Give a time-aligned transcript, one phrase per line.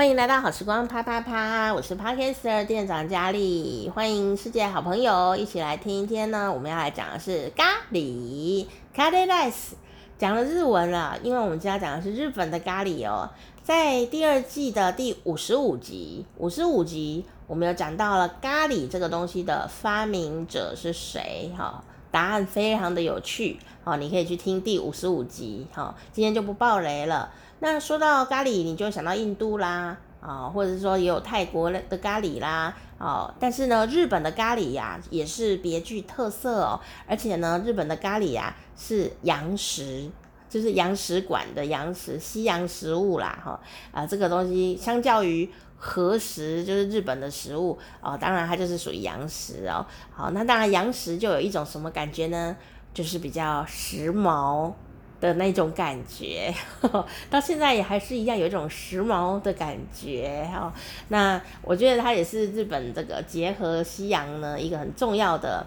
[0.00, 6.04] 欢迎来到好时光啪啪啪，我是 Podcaster 店长佳丽，欢迎世界好朋友一起来听。
[6.04, 9.72] 一天呢，我们要来讲的是咖喱咖喱 rice，
[10.16, 13.28] 讲了日文了，因为我们今天讲的是日本的咖喱哦。
[13.62, 21.52] 在第二季的第五十五集，五十五集我们有讲到了咖喱这个东西的发明者是谁？
[21.54, 27.30] 哈，答案非常的有趣，好，你可以去听第五十五集，好，今天就不爆雷了。
[27.62, 40.10] 那说到咖喱，你就想到印度啦，啊、或者是说也有泰国的咖喱啦，哦，但是呢，日本的咖喱呀、也是别具特色哦，而且呢，日本的咖喱呀、是洋食，
[40.48, 43.60] 就是洋食馆的洋食，西洋食物啦，哈、哦，
[43.92, 49.84] 啊，这个东西相较于和食，就是日本的食物，哦，当然它就是属于洋食哦，
[50.14, 52.56] 好，那当然洋食就有一种什么感觉呢？
[52.94, 54.72] 就是比较时髦。
[55.20, 56.52] 的那种感觉，
[57.28, 60.72] 到现在也还是一样，有一种时髦的感觉哈。
[61.08, 65.66] 那我觉得它也是日本这个结合西洋呢一个很重要的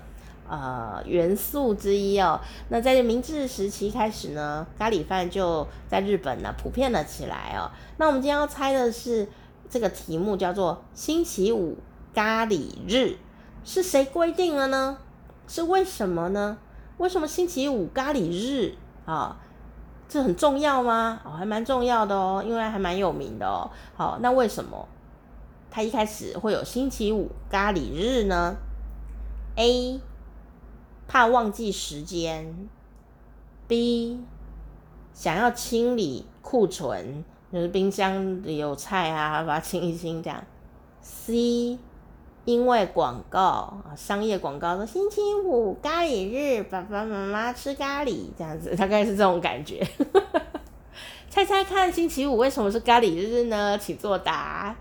[0.49, 2.41] 呃元素之一哦。
[2.69, 7.69] 那在明治时期开始呢，咖喱饭就在日本呢普遍了起来哦。
[7.97, 9.27] 那我们今天要猜的是
[9.69, 11.77] 这个题目叫做星期五
[12.13, 13.17] 咖喱日，
[13.63, 14.97] 是谁规定了呢？
[15.47, 16.57] 是为什么呢？
[16.97, 18.75] 为什么星期五咖喱日
[19.05, 19.37] 啊？
[20.13, 21.19] 这很重要吗？
[21.25, 23.67] 哦，还蛮重要的哦，因为还蛮有名的哦。
[23.95, 24.87] 好，那为什么
[25.71, 28.55] 他一开始会有星期五咖喱日呢
[29.55, 29.99] ？A
[31.07, 32.69] 怕忘记时间
[33.67, 34.19] ，B
[35.15, 40.43] 想要清理库存，就是冰箱里有菜啊，把它清一清这样。
[41.01, 41.79] C
[42.45, 49.85] 因为广告啊，商业广告说星期五咖喱日，爸爸妈妈吃咖喱这样子，大概是这种感觉。
[51.29, 53.77] 猜猜看，星期五为什么是咖喱日呢？
[53.77, 54.75] 请作答。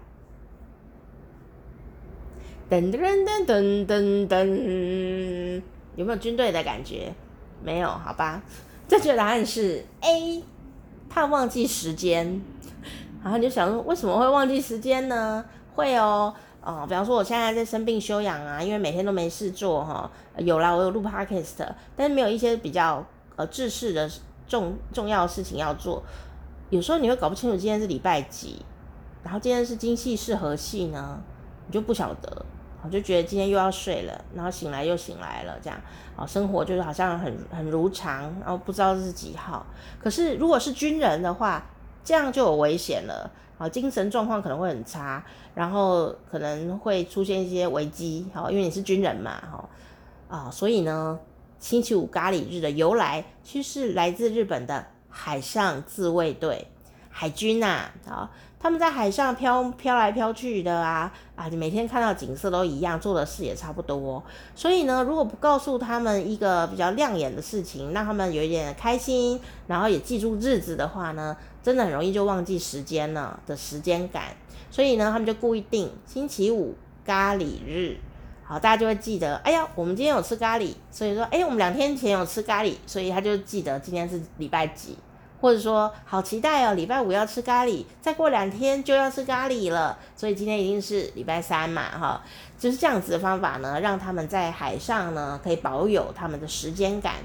[2.69, 5.62] 噔噔噔噔噔噔，
[5.94, 7.14] 有没有军队的感觉？
[7.62, 8.42] 没有，好吧。
[8.88, 10.42] 正确答案是 A，
[11.08, 12.42] 怕忘记时间。
[13.22, 15.44] 然后你就想说，为什么会忘记时间呢？
[15.75, 16.34] 会哦。
[16.65, 20.09] 哦，比方说我现在在生病休养啊，因为每天都没事做哈。
[20.37, 24.09] 有啦，我有录 podcast，但是没有一些比较呃制式的
[24.47, 26.03] 重重要的事情要做。
[26.71, 28.65] 有时候你会搞不清楚今天是礼拜几，
[29.25, 31.21] 然后今天是今夕是何夕呢？
[31.67, 32.47] 你就不晓得，
[32.84, 35.77] 我就觉得今天又要睡了，然后醒来又醒来了，这样
[36.17, 39.67] 啊，生活就是好像很很如常，然后不知道是几号。
[40.00, 41.65] 可是如果是军人的话，
[42.05, 43.29] 这样就有危险了。
[43.62, 45.25] 好，精神状况可能会很差，
[45.55, 49.69] 然后可能会出现一些危机，好，因为你是军人嘛，哈，
[50.28, 51.17] 啊，所以呢，
[51.61, 56.67] 星期五咖喱日的由来，其实是来自日本的海上自卫队，
[57.09, 58.28] 海军呐，啊，
[58.62, 64.23] 他们在海上飘飘来飘去的啊，啊，你每天看到景色都一样，做的事也差不多，
[64.55, 74.27] 所以呢，如果不告诉他们一个比较亮眼的事情，让他们有一点开心，然后也记住日子的话呢，真的很容易就忘记时间了的时间感，
[74.71, 77.97] 所以呢，他们就故意定星期五咖喱日，
[78.44, 84.97] 好，大家就会记得，哎呀，我们今天有吃咖喱，所以说，哎，我们两天前有吃咖喱，所以他就记得今天是礼拜几，
[85.42, 92.22] 或者说好期待哦，礼拜五要吃咖喱，再过两天就要吃咖喱了，所以今天一定是礼拜三嘛，哈，
[92.58, 97.16] 就是这样子的方法呢，让他们在海上呢可以保有他们的时间感。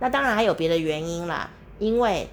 [0.00, 2.30] 那当然还有别的原因啦，因为。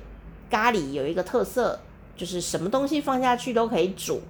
[0.49, 1.79] 咖喱有一个特色，
[2.17, 4.21] 就是什么东西放下去都可以煮，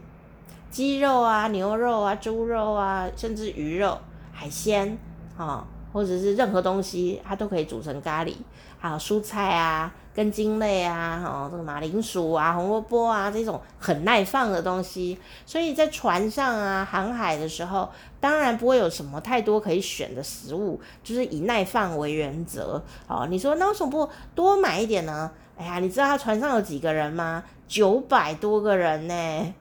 [0.69, 3.97] 鸡肉啊、牛肉啊、猪肉啊，甚至鱼肉、
[4.31, 4.99] 海鲜
[5.35, 8.35] 啊，或者是任何东西，它都可以煮成咖喱。
[8.79, 17.87] 还有蔬菜啊、根茎类啊，哦，这个马铃薯啊、红萝卜啊这种很耐放的东西，所以在船上啊、航海的时候，
[18.19, 22.83] 当然不会有什么太多可以选的食物，就是以耐放为原则。
[23.07, 25.29] 哦，你说那为什么不多买一点呢？
[25.55, 27.43] 哎呀，你知道他船上有几个人吗？
[27.67, 29.53] 九百多个人呢，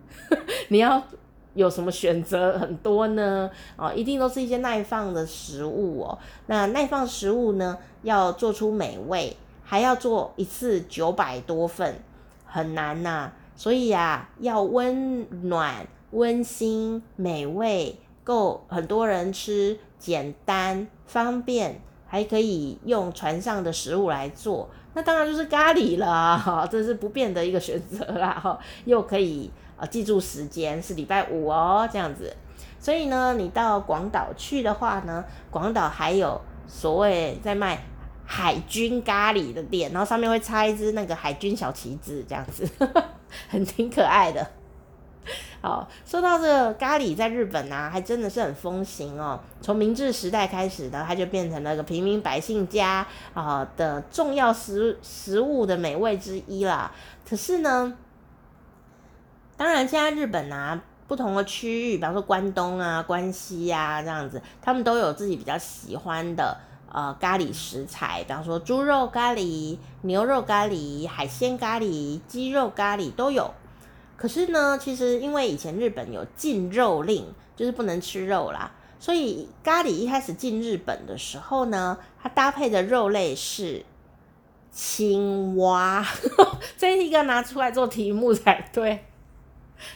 [0.70, 1.00] 你要
[1.56, 3.50] 有什么选择很多呢？
[3.76, 6.18] 哦，一定都是一些耐放的食物哦。
[6.46, 11.96] 那耐放食物呢，要做出美味，还要做一次九百多份，
[12.44, 24.68] 很难呐、所以呀，要温暖、温馨、美味，够很多人吃，简单方便，还可以用船上的食物来做。
[24.92, 32.34] 那当然就是咖喱了，哈，这是不变的一个选择啦，哈，又可以啊记住时间是礼拜五哦，这样子。
[32.78, 37.82] 所以呢，你到广岛去的话呢，广岛还有所谓在卖
[38.24, 43.04] 海军咖喱的店，然后上面会插一只那个海军小旗子，这样子，呵 呵
[43.48, 44.46] 很挺可爱的。
[45.60, 49.40] 好，说到这个咖喱，在日本啊，还真的是很风行哦。
[49.60, 56.92] 从明治时代开始呢，它就变成了一个平民百姓家啊的重要食食物的美味之一啦。
[57.28, 57.92] 可是呢，
[59.56, 66.56] 当然现在日本啊，不同的区域，比方说关东啊、关西啊这样子，他们都有自己比较喜欢的
[66.92, 73.52] 呃咖喱食材，比方说猪肉咖喱、牛肉咖喱、海鲜咖喱、鸡肉咖喱都有。
[74.16, 83.84] 可是呢，其实因为以前日本有禁肉令，就是不能吃肉啦，所以咖喱一开始进日本的时候呢，它搭配的肉类是
[84.72, 86.02] 青蛙，
[86.78, 89.04] 这一个拿出来做题目才对，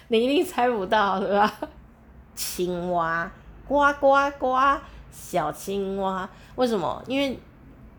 [0.08, 1.52] 你一定猜不到，对吧？
[2.34, 3.30] 青蛙，
[3.66, 4.56] 呱呱呱，
[5.10, 7.02] 小青蛙，为什么？
[7.06, 7.38] 因为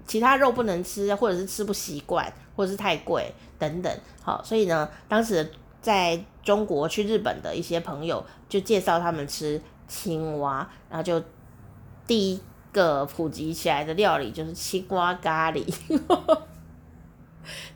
[0.05, 5.51] 其他肉不能吃，或者是吃不习惯，或者是太贵等等，好，所以呢，当时。
[5.81, 10.57] 在中国去日本的一些朋友就介绍他们吃青蛙，
[10.87, 11.19] 然后就
[12.05, 12.39] 第一
[12.71, 15.65] 个普及起来的料理就是青蛙咖喱，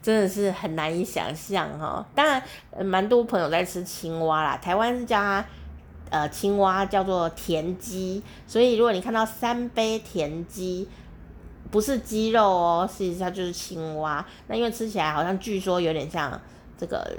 [0.05, 2.05] 真的是很难以想象哈。
[2.13, 5.45] 当然，蛮多朋友在吃青蛙啦，台湾是叫它
[6.11, 10.87] 呃青蛙叫做田鸡，所以如果你看到三杯田鸡，
[11.71, 14.23] 不是鸡肉哦，事实上就是青蛙。
[14.47, 16.39] 那因为吃起来好像据说有点像
[16.77, 17.11] 这个。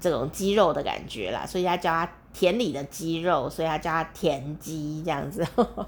[0.00, 5.44] 这种鸡肉的感觉啦，所以他叫它田里的鸡肉，所以他叫它田鸡这样子。
[5.56, 5.86] 呵呵，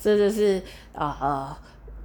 [0.00, 0.62] 这就是
[0.94, 1.56] 啊呃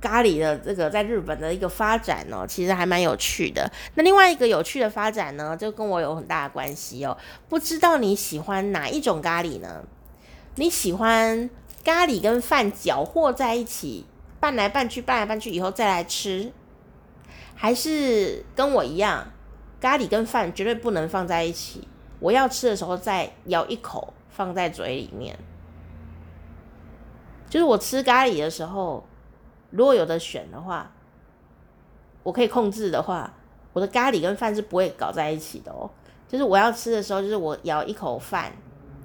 [0.02, 3.70] 咖喱的这个在日本的一个发展哦，其实还蛮有趣的。
[3.96, 7.18] 那另外一个有趣的发展呢，就跟我有很大的关系哦。
[7.48, 9.84] 不知道你喜欢哪一种咖喱呢？
[10.56, 11.50] 你喜欢
[11.84, 14.06] 咖喱跟饭搅和在一起，
[14.40, 16.52] 拌来拌去，拌来拌去以后再来吃，
[17.56, 19.32] 还是跟我一样？
[19.82, 21.88] 咖喱跟饭绝对不能放在一起，
[22.20, 25.38] 我要吃的时候再咬一口放在嘴里面。
[27.50, 29.08] 就是我吃咖喱的时候，
[29.72, 30.92] 如果有得选的话，
[32.24, 33.32] 我可以控制的话，
[33.74, 35.90] 我的咖喱跟饭是不会搞在一起的哦。
[36.28, 38.52] 就是我要吃的时候，就是我咬一口饭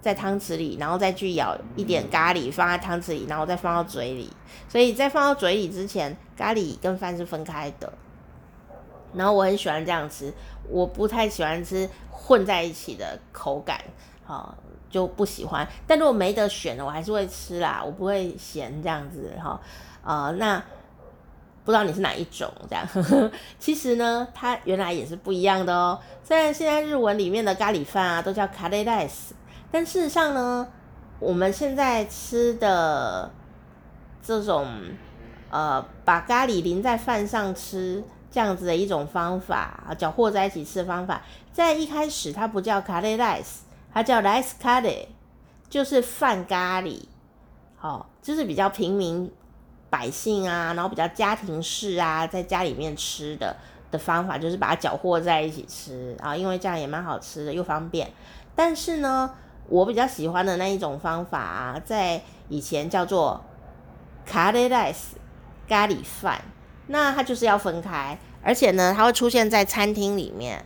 [0.03, 4.31] 在汤匙里，然后再去咬一点咖喱放在汤匙里，然后再放到嘴里。
[4.69, 7.93] 所以在放到嘴里之前，咖喱跟饭是分开的。
[9.15, 10.33] 然后我很喜欢这样吃，
[10.69, 13.81] 我不太喜欢吃混在一起的口感，
[14.26, 14.56] 哈，
[14.90, 15.68] 就不喜欢。
[15.88, 19.60] 但如果没得选了，我还是会吃啦，我不会嫌这样子，哈，
[20.04, 20.62] 呃，那
[21.64, 22.86] 不知道你是哪一种这样？
[22.88, 26.00] 呵呵，其实呢，它原来也是不一样的哦。
[26.24, 29.32] 虽然现在日文里面的咖喱饭啊都叫カレーライス，
[29.72, 30.68] 但事实上呢，
[31.20, 33.32] 我们现在吃的
[34.24, 34.68] 这种
[35.50, 38.04] 呃，把咖喱淋在饭上吃。
[38.32, 41.20] 这样子的一种方法啊，搅和在一起吃的方法，
[41.52, 43.62] 在一开始它不叫カレーライス，
[43.94, 45.08] 它叫ライスカレー，
[45.70, 47.02] 就是饭咖喱，
[47.78, 49.32] 好、哦，就是比较平民
[49.90, 53.56] 百姓啊，然后比较家庭式啊，在家里面吃的
[53.92, 58.12] 的方法，就是把它搅和在一起吃啊，因为这样也蛮好吃的，又方便。
[58.56, 59.34] 但是呢，
[59.68, 63.44] 我比较喜欢的那一种方法啊，在以前叫做
[64.28, 65.16] カレーライス，
[65.68, 66.42] 咖喱饭。
[66.92, 70.66] 那它就是要分开，而且呢，它会出现在餐厅里面，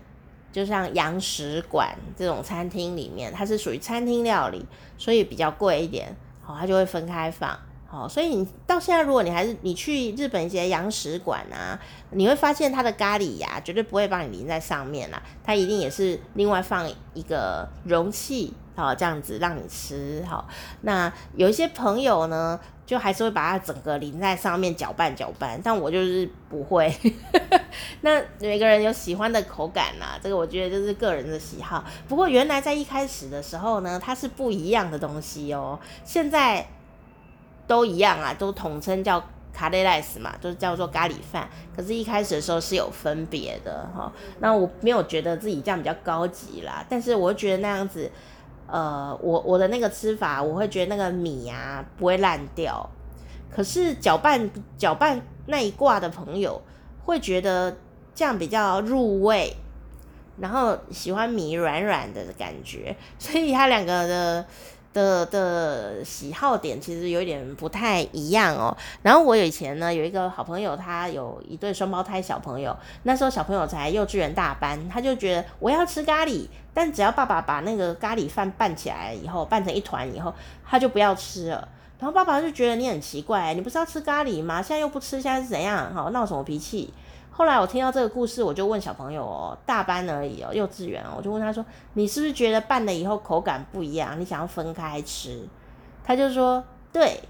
[0.51, 4.65] 就像洋食馆这种餐厅里面，它是属于餐厅料理，
[4.97, 11.79] 所以比较贵一点，好，它就会分开放，好，所以你到现在，如果你还是你去日本一些洋食馆啊，
[12.11, 20.48] 你会发现它的咖喱呀，绝对不会帮你淋在上面啦，它一定也是另外放一个容器，好，这样子让你吃，好，
[20.82, 22.60] 那有一些朋友呢。
[22.86, 26.94] 就还是会把它整个淋在上面搅拌搅拌，但我就是不会。
[28.02, 31.82] 那每个人有喜欢的口感啦，这个我觉得就是个人的喜好。
[32.10, 35.80] 不过原来在一开始的时候呢，它是不一样的东西哦。
[36.04, 36.68] 现在
[37.66, 39.18] 都一样啊，都统称叫
[39.58, 41.48] カレーライス嘛，都是叫做咖喱饭。
[41.74, 44.12] 可是，一开始的时候是有分别的哈。
[44.40, 48.12] 那我没有觉得自己这样比较高级啦，但是我觉得那样子。
[48.69, 52.89] 呃，我我的那个吃法，我会觉得那个米啊不会烂掉。
[53.51, 56.63] 可是搅拌搅拌那一挂的朋友
[57.05, 57.77] 会觉得
[58.15, 59.57] 这样比较入味，
[60.39, 64.47] 然后喜欢米软软的感觉，所以他两个的。
[64.99, 68.77] 的的喜好点其实有点不太一样哦。
[69.03, 80.35] 然后我以前呢有一个好朋友，他有一对双胞胎小朋友，那时候小朋友才幼稚园大班，他就觉得我要吃咖喱，但只要爸爸把那个咖喱饭拌起来以后，拌成一团以后，
[80.69, 81.69] 他就不要吃了。
[82.01, 84.61] 然后爸爸就觉得你很奇怪，你不是要吃咖喱吗？
[84.61, 85.95] 现在又不吃，现在是怎样？
[85.95, 86.93] 好，闹什么脾气？
[87.39, 91.65] 后来我听到这个故事，我就问小朋友哦，大班而已哦，幼稚园哦，我就问他说
[91.95, 94.21] ：“你是不是觉得拌了以后口感不一样？
[94.21, 95.47] 你想要分开吃？”
[96.03, 97.21] 他就说：“对。”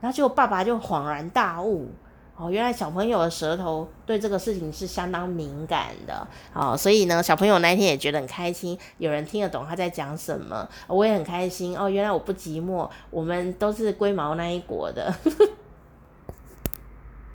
[0.00, 1.88] 然后就爸爸就恍然大悟。
[2.36, 11.90] 哦，原来小朋友的舌头对这个事情是相当敏感的哦，所以呢，小朋友那一天也觉得很开心，有人听得懂他在讲什么，我也很开心哦。
[11.90, 15.12] 原来我不寂寞，我们都是龟毛那一国的。